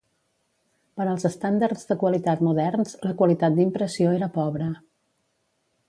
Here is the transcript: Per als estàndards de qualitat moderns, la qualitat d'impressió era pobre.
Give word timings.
Per 0.99 1.05
als 1.11 1.27
estàndards 1.29 1.85
de 1.91 1.97
qualitat 2.05 2.43
moderns, 2.49 2.97
la 3.07 3.15
qualitat 3.21 3.61
d'impressió 3.61 4.19
era 4.19 4.35
pobre. 4.41 4.73